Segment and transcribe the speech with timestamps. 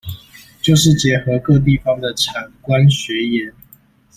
[0.63, 3.53] 就是結合各地方的產官學研